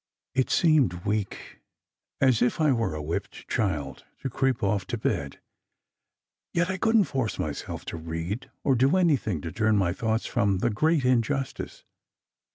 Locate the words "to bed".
4.87-5.39